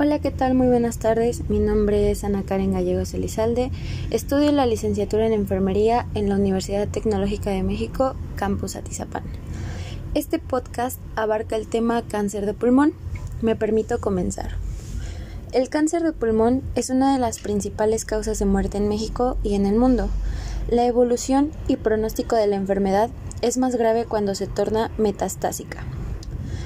[0.00, 0.54] Hola, ¿qué tal?
[0.54, 1.50] Muy buenas tardes.
[1.50, 3.72] Mi nombre es Ana Karen Gallegos Elizalde.
[4.10, 9.24] Estudio la licenciatura en enfermería en la Universidad Tecnológica de México, Campus Atizapán.
[10.14, 12.92] Este podcast abarca el tema cáncer de pulmón.
[13.42, 14.52] Me permito comenzar.
[15.50, 19.56] El cáncer de pulmón es una de las principales causas de muerte en México y
[19.56, 20.08] en el mundo.
[20.68, 23.10] La evolución y pronóstico de la enfermedad
[23.42, 25.84] es más grave cuando se torna metastásica.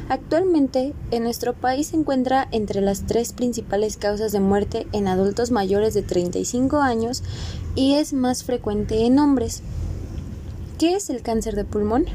[0.09, 5.51] Actualmente, en nuestro país se encuentra entre las tres principales causas de muerte en adultos
[5.51, 7.23] mayores de 35 años
[7.75, 9.63] y es más frecuente en hombres.
[10.79, 12.07] ¿Qué es el cáncer de pulmón?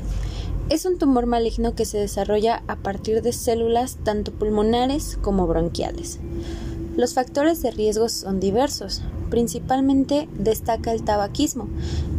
[0.70, 6.20] Es un tumor maligno que se desarrolla a partir de células tanto pulmonares como bronquiales.
[6.98, 9.02] Los factores de riesgo son diversos.
[9.30, 11.68] Principalmente destaca el tabaquismo,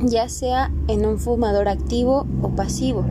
[0.00, 3.04] ya sea en un fumador activo o pasivo,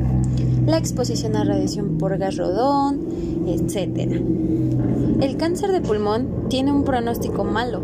[0.66, 3.00] la exposición a radiación por gas rodón,
[3.48, 4.22] etc.
[5.22, 7.82] El cáncer de pulmón tiene un pronóstico malo,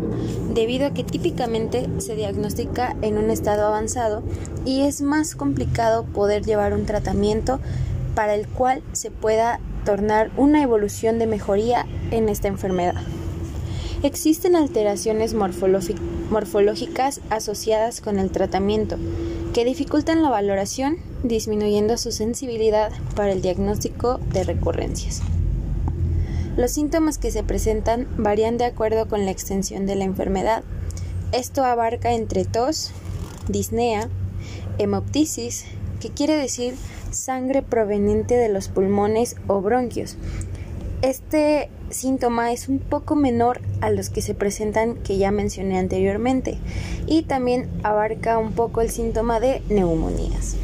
[0.52, 4.22] debido a que típicamente se diagnostica en un estado avanzado
[4.64, 7.58] y es más complicado poder llevar un tratamiento
[8.14, 12.94] para el cual se pueda tornar una evolución de mejoría en esta enfermedad.
[14.04, 18.98] Existen alteraciones morfológicas asociadas con el tratamiento
[19.54, 25.22] que dificultan la valoración, disminuyendo su sensibilidad para el diagnóstico de recurrencias.
[26.58, 30.64] Los síntomas que se presentan varían de acuerdo con la extensión de la enfermedad.
[31.32, 32.90] Esto abarca entre tos,
[33.48, 34.10] disnea,
[34.76, 35.64] hemoptisis,
[36.00, 36.74] que quiere decir
[37.10, 40.18] sangre proveniente de los pulmones o bronquios,
[41.04, 46.56] este síntoma es un poco menor a los que se presentan que ya mencioné anteriormente
[47.06, 50.56] y también abarca un poco el síntoma de neumonías.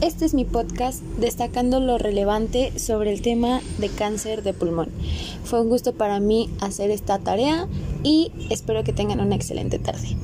[0.00, 4.90] Este es mi podcast destacando lo relevante sobre el tema de cáncer de pulmón.
[5.42, 7.66] Fue un gusto para mí hacer esta tarea
[8.04, 10.16] y espero que tengan una excelente tarde.